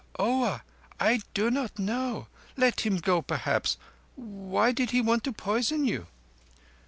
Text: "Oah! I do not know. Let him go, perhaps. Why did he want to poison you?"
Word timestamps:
"Oah! 0.17 0.63
I 0.99 1.21
do 1.35 1.51
not 1.51 1.77
know. 1.77 2.25
Let 2.57 2.79
him 2.81 2.97
go, 2.97 3.21
perhaps. 3.21 3.77
Why 4.15 4.71
did 4.71 4.89
he 4.89 4.99
want 4.99 5.23
to 5.25 5.31
poison 5.31 5.85
you?" 5.85 6.07